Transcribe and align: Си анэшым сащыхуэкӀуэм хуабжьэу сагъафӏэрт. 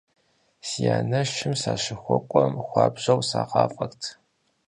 Си 0.67 0.83
анэшым 0.97 1.53
сащыхуэкӀуэм 1.61 2.53
хуабжьэу 2.67 3.21
сагъафӏэрт. 3.29 4.01